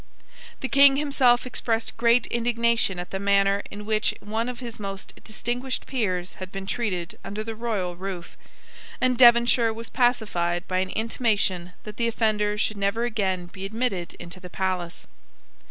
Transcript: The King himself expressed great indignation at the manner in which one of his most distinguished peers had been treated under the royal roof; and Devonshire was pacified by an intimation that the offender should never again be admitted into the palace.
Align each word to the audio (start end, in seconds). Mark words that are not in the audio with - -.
The 0.61 0.67
King 0.67 0.97
himself 0.97 1.45
expressed 1.45 1.95
great 1.95 2.25
indignation 2.25 2.97
at 2.97 3.11
the 3.11 3.19
manner 3.19 3.61
in 3.69 3.85
which 3.85 4.15
one 4.19 4.49
of 4.49 4.59
his 4.59 4.79
most 4.79 5.13
distinguished 5.23 5.85
peers 5.85 6.33
had 6.41 6.51
been 6.51 6.65
treated 6.65 7.19
under 7.23 7.43
the 7.43 7.53
royal 7.53 7.95
roof; 7.95 8.35
and 8.99 9.15
Devonshire 9.15 9.71
was 9.71 9.91
pacified 9.91 10.67
by 10.67 10.79
an 10.79 10.89
intimation 10.89 11.73
that 11.83 11.97
the 11.97 12.07
offender 12.07 12.57
should 12.57 12.77
never 12.77 13.03
again 13.03 13.45
be 13.45 13.63
admitted 13.63 14.15
into 14.15 14.39
the 14.39 14.49
palace. 14.49 15.05